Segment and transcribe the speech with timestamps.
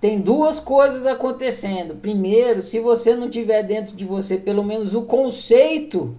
[0.00, 1.94] tem duas coisas acontecendo.
[1.94, 6.16] Primeiro, se você não tiver dentro de você pelo menos o conceito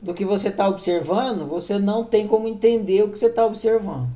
[0.00, 4.08] do que você está observando, você não tem como entender o que você está observando.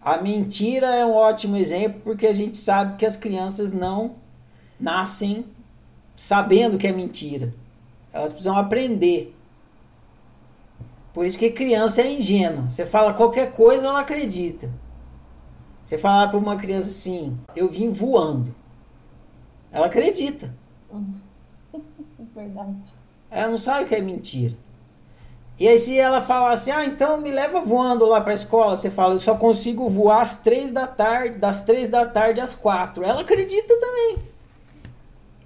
[0.00, 4.14] A mentira é um ótimo exemplo porque a gente sabe que as crianças não
[4.78, 5.44] nascem
[6.14, 7.52] sabendo que é mentira.
[8.12, 9.34] Elas precisam aprender.
[11.12, 12.70] Por isso que criança é ingênua.
[12.70, 14.70] Você fala qualquer coisa, ela acredita.
[15.86, 18.52] Você falar para uma criança assim, eu vim voando.
[19.70, 20.52] Ela acredita.
[22.34, 22.74] Verdade.
[23.30, 24.56] Ela não sabe que é mentira.
[25.60, 28.76] E aí se ela falar assim, ah, então me leva voando lá para a escola,
[28.76, 32.52] você fala, eu só consigo voar às três da tarde, das três da tarde às
[32.52, 33.04] quatro.
[33.04, 34.16] Ela acredita também.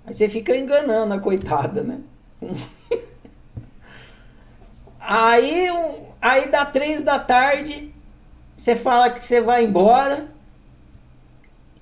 [0.06, 2.00] Aí você fica enganando a coitada, né?
[4.98, 5.68] aí,
[6.18, 7.92] aí dá três da tarde,
[8.56, 10.39] você fala que você vai embora.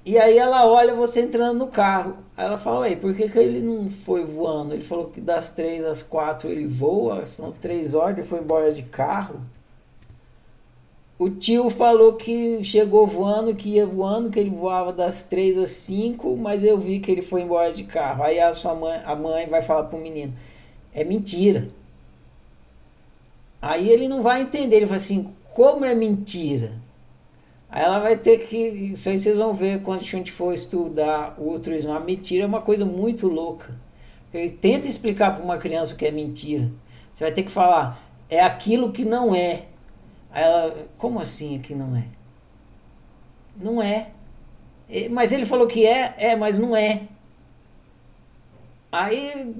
[0.08, 2.16] E aí ela olha você entrando no carro.
[2.34, 4.72] Aí ela fala, ué, por que, que ele não foi voando?
[4.72, 8.72] Ele falou que das três às quatro ele voa, são três horas, ele foi embora
[8.72, 9.38] de carro.
[11.18, 15.72] O tio falou que chegou voando, que ia voando, que ele voava das três às
[15.72, 18.22] cinco, mas eu vi que ele foi embora de carro.
[18.22, 20.32] Aí a sua mãe, a mãe vai falar pro menino,
[20.94, 21.68] é mentira.
[23.60, 26.87] Aí ele não vai entender, ele fala assim, como é mentira?
[27.70, 28.56] Aí ela vai ter que.
[28.56, 31.92] Isso aí vocês vão ver quando a gente for estudar o altruísmo.
[31.92, 33.74] A mentira é uma coisa muito louca.
[34.60, 36.70] Tenta explicar para uma criança o que é mentira.
[37.12, 39.64] Você vai ter que falar, é aquilo que não é.
[40.30, 42.04] Aí ela, como assim é que não é?
[43.56, 44.10] Não é.
[45.10, 47.02] Mas ele falou que é, é, mas não é.
[48.90, 49.54] Aí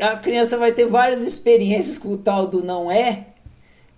[0.00, 3.26] a criança vai ter várias experiências com o tal do não é,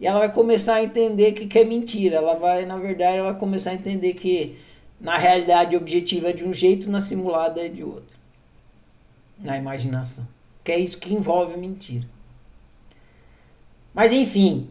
[0.00, 2.16] e ela vai começar a entender que, que é mentira.
[2.16, 4.56] Ela vai, na verdade, ela vai começar a entender que
[5.00, 8.16] na realidade objetiva é de um jeito, na simulada é de outro.
[9.38, 10.26] Na imaginação.
[10.62, 12.06] Que é isso que envolve mentira.
[13.92, 14.70] Mas enfim,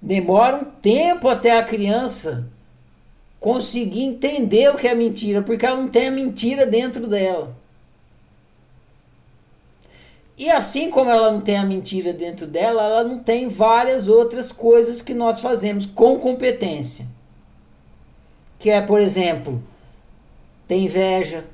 [0.00, 2.48] demora um tempo até a criança
[3.40, 7.57] conseguir entender o que é mentira, porque ela não tem a mentira dentro dela.
[10.38, 14.52] E assim como ela não tem a mentira dentro dela, ela não tem várias outras
[14.52, 17.04] coisas que nós fazemos com competência.
[18.56, 19.60] Que é, por exemplo,
[20.68, 21.44] tem inveja.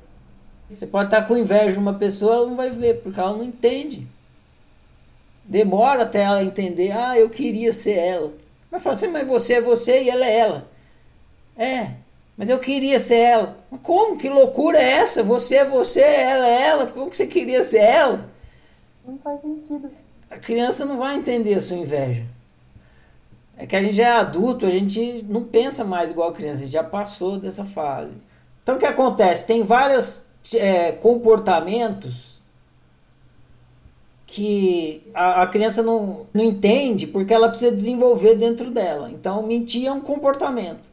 [0.69, 3.43] Você pode estar com inveja de uma pessoa, ela não vai ver, porque ela não
[3.43, 4.07] entende.
[5.43, 8.33] Demora até ela entender, ah, eu queria ser ela.
[8.69, 10.71] Mas fala assim, mas você é você e ela é ela.
[11.57, 11.91] É,
[12.37, 13.57] mas eu queria ser ela.
[13.81, 14.17] Como?
[14.17, 15.23] Que loucura é essa?
[15.23, 16.87] Você é você, ela é ela.
[16.87, 18.34] Como que você queria ser ela?
[19.07, 19.91] Não faz sentido.
[20.29, 22.23] A criança não vai entender a sua inveja.
[23.57, 26.57] É que a gente já é adulto, a gente não pensa mais igual a criança,
[26.57, 28.13] a gente já passou dessa fase.
[28.61, 29.45] Então o que acontece?
[29.45, 32.35] Tem vários é, comportamentos
[34.25, 39.09] que a, a, criança não, não entende porque ela precisa desenvolver dentro dela.
[39.09, 40.89] Então mentir é um comportamento.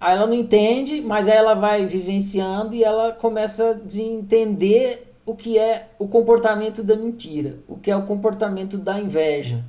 [0.00, 5.34] Aí ela não entende, mas aí ela vai vivenciando e ela começa a entender o
[5.34, 9.64] que é o comportamento da mentira, o que é o comportamento da inveja,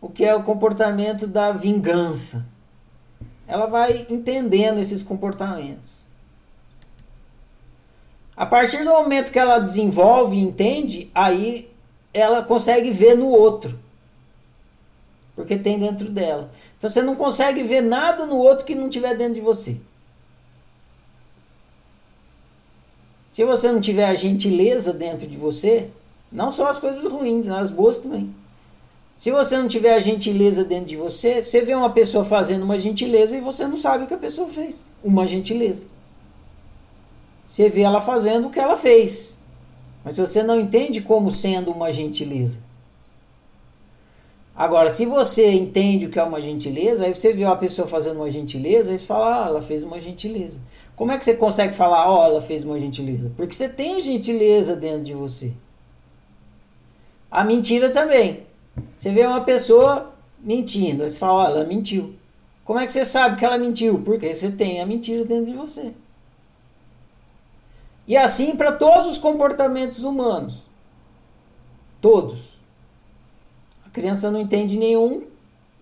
[0.00, 2.44] o que é o comportamento da vingança.
[3.46, 6.08] Ela vai entendendo esses comportamentos.
[8.36, 11.70] A partir do momento que ela desenvolve e entende, aí
[12.12, 13.78] ela consegue ver no outro.
[15.36, 16.50] Porque tem dentro dela.
[16.76, 19.80] Então você não consegue ver nada no outro que não tiver dentro de você.
[23.32, 25.88] Se você não tiver a gentileza dentro de você,
[26.30, 28.28] não só as coisas ruins, as boas também.
[29.14, 32.78] Se você não tiver a gentileza dentro de você, você vê uma pessoa fazendo uma
[32.78, 34.84] gentileza e você não sabe o que a pessoa fez.
[35.02, 35.86] Uma gentileza.
[37.46, 39.38] Você vê ela fazendo o que ela fez.
[40.04, 42.58] Mas você não entende como sendo uma gentileza.
[44.54, 48.16] Agora, se você entende o que é uma gentileza, aí você vê uma pessoa fazendo
[48.16, 50.60] uma gentileza, e você fala, ah, ela fez uma gentileza.
[50.94, 53.32] Como é que você consegue falar, ó, oh, ela fez uma gentileza?
[53.36, 55.52] Porque você tem gentileza dentro de você.
[57.30, 58.46] A mentira também.
[58.94, 62.14] Você vê uma pessoa mentindo, aí você fala, oh, ela mentiu.
[62.64, 64.00] Como é que você sabe que ela mentiu?
[64.04, 65.92] Porque você tem a mentira dentro de você.
[68.06, 70.62] E assim para todos os comportamentos humanos.
[72.00, 72.51] Todos.
[73.92, 75.22] Criança não entende nenhum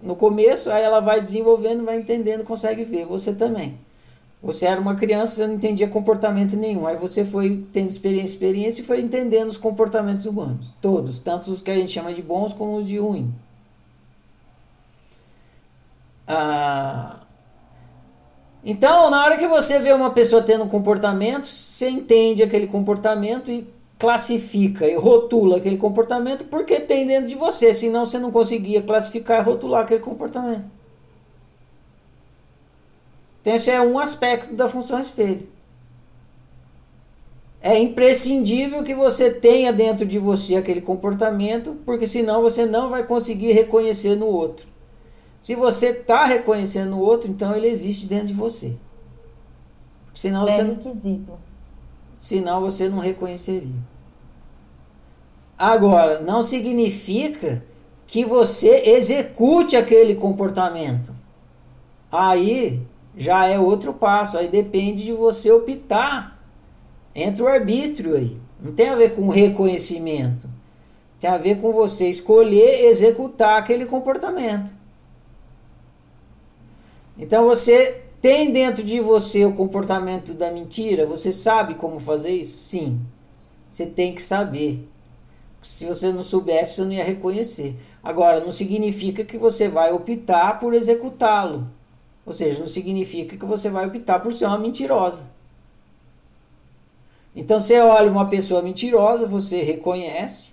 [0.02, 3.04] no começo, aí ela vai desenvolvendo, vai entendendo, consegue ver.
[3.04, 3.78] Você também.
[4.42, 6.86] Você era uma criança, você não entendia comportamento nenhum.
[6.86, 10.68] Aí você foi tendo experiência, experiência e foi entendendo os comportamentos humanos.
[10.80, 13.28] Todos, tanto os que a gente chama de bons como os de ruins.
[16.26, 17.20] Ah,
[18.64, 23.50] então, na hora que você vê uma pessoa tendo um comportamento, você entende aquele comportamento
[23.50, 23.66] e
[24.00, 29.40] classifica e rotula aquele comportamento porque tem dentro de você, senão você não conseguia classificar
[29.40, 30.64] e rotular aquele comportamento.
[33.42, 35.46] Então, esse é um aspecto da função espelho.
[37.60, 43.04] É imprescindível que você tenha dentro de você aquele comportamento, porque senão você não vai
[43.04, 44.66] conseguir reconhecer no outro.
[45.42, 48.74] Se você está reconhecendo o outro, então ele existe dentro de você.
[50.14, 51.49] Senão é você, requisito.
[52.20, 53.80] Senão você não reconheceria.
[55.58, 57.64] Agora, não significa
[58.06, 61.14] que você execute aquele comportamento.
[62.12, 62.82] Aí
[63.16, 64.36] já é outro passo.
[64.36, 66.38] Aí depende de você optar.
[67.14, 68.36] Entra o arbítrio aí.
[68.60, 70.48] Não tem a ver com reconhecimento.
[71.18, 74.72] Tem a ver com você escolher executar aquele comportamento.
[77.18, 81.06] Então você tem dentro de você o comportamento da mentira?
[81.06, 82.58] Você sabe como fazer isso?
[82.58, 83.00] Sim.
[83.68, 84.86] Você tem que saber.
[85.62, 87.76] Se você não soubesse, você não ia reconhecer.
[88.02, 91.66] Agora, não significa que você vai optar por executá-lo.
[92.26, 95.24] Ou seja, não significa que você vai optar por ser uma mentirosa.
[97.34, 100.50] Então, você olha uma pessoa mentirosa, você reconhece,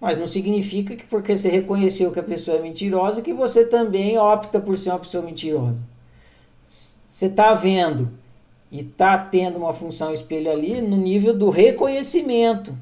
[0.00, 4.18] mas não significa que porque você reconheceu que a pessoa é mentirosa, que você também
[4.18, 5.91] opta por ser uma pessoa mentirosa
[6.72, 8.10] você está vendo
[8.70, 12.74] e está tendo uma função espelho ali no nível do reconhecimento.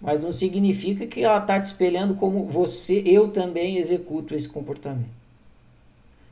[0.00, 5.22] Mas não significa que ela está te espelhando como você, eu também executo esse comportamento.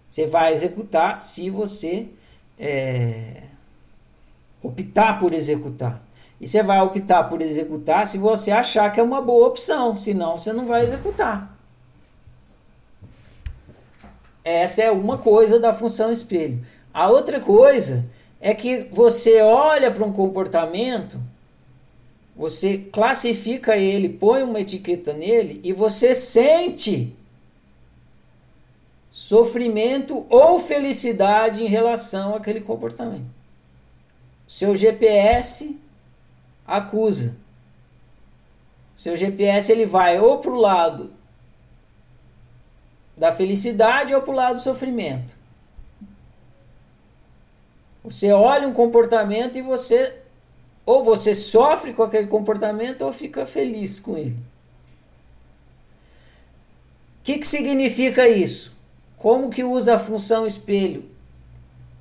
[0.08, 2.08] Você vai executar se você
[2.58, 3.44] é,
[4.60, 6.02] optar por executar.
[6.40, 10.36] E você vai optar por executar se você achar que é uma boa opção, senão
[10.36, 11.59] você não vai executar.
[14.44, 16.64] Essa é uma coisa da função espelho.
[16.92, 18.04] A outra coisa
[18.40, 21.20] é que você olha para um comportamento,
[22.34, 27.14] você classifica ele, põe uma etiqueta nele e você sente
[29.10, 33.26] sofrimento ou felicidade em relação àquele comportamento.
[34.46, 35.78] Seu GPS
[36.66, 37.36] acusa.
[38.96, 41.12] Seu GPS ele vai ou para o lado
[43.20, 45.36] da felicidade ou para o lado do sofrimento.
[48.02, 50.14] Você olha um comportamento e você
[50.86, 54.38] ou você sofre com aquele comportamento ou fica feliz com ele.
[57.20, 58.74] O que, que significa isso?
[59.18, 61.04] Como que usa a função espelho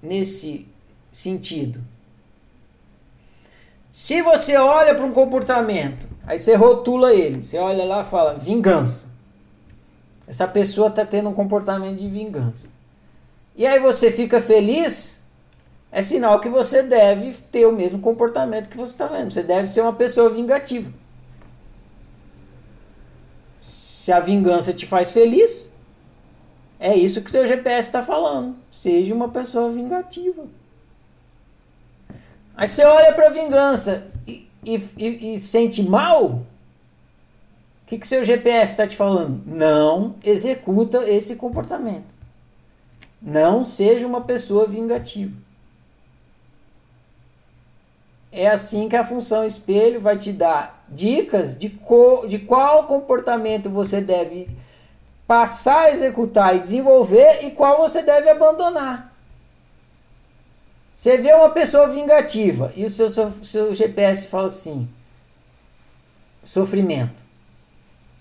[0.01, 0.65] nesse
[1.11, 1.81] sentido?
[3.91, 8.35] Se você olha para um comportamento, aí você rotula ele, você olha lá e fala
[8.35, 9.08] vingança.
[10.29, 12.69] Essa pessoa está tendo um comportamento de vingança.
[13.55, 15.19] E aí você fica feliz,
[15.91, 19.31] é sinal que você deve ter o mesmo comportamento que você está vendo.
[19.31, 20.93] Você deve ser uma pessoa vingativa.
[23.59, 25.73] Se a vingança te faz feliz,
[26.79, 28.55] é isso que seu GPS está falando.
[28.71, 30.45] Seja uma pessoa vingativa.
[32.55, 36.45] Aí você olha para a vingança e, e, e, e sente mal,
[37.89, 39.41] que, que seu GPS está te falando?
[39.47, 42.13] Não executa esse comportamento.
[43.19, 45.35] Não seja uma pessoa vingativa.
[48.31, 53.71] É assim que a função espelho vai te dar dicas de, co, de qual comportamento
[53.71, 54.47] você deve
[55.25, 59.11] passar a executar e desenvolver e qual você deve abandonar.
[60.93, 64.87] Você vê uma pessoa vingativa e o seu, seu, seu GPS fala assim:
[66.43, 67.28] sofrimento.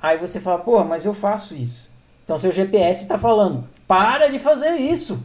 [0.01, 1.89] Aí você fala, pô, mas eu faço isso.
[2.25, 5.23] Então seu GPS está falando, para de fazer isso.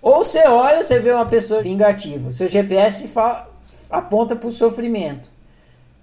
[0.00, 3.50] Ou você olha, você vê uma pessoa vingativa, seu GPS fala,
[3.90, 5.30] aponta para o sofrimento.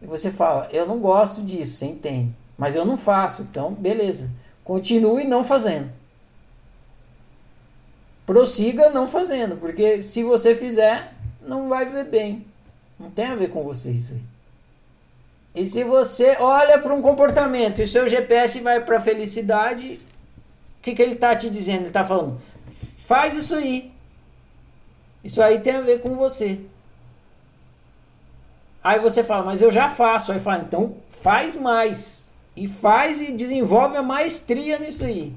[0.02, 2.34] E você fala, eu não gosto disso, você entende.
[2.58, 4.32] Mas eu não faço, então beleza.
[4.64, 5.92] Continue não fazendo.
[8.26, 12.46] Prossiga não fazendo, porque se você fizer, não vai ver bem.
[13.00, 14.22] Não tem a ver com você isso aí.
[15.56, 20.00] E se você olha para um comportamento e seu GPS vai para a felicidade,
[20.80, 21.80] o que, que ele está te dizendo?
[21.80, 22.40] Ele está falando,
[22.98, 23.92] faz isso aí.
[25.24, 26.60] Isso aí tem a ver com você.
[28.84, 30.32] Aí você fala, mas eu já faço.
[30.32, 32.30] Aí fala, então faz mais.
[32.56, 35.36] E faz e desenvolve a maestria nisso aí.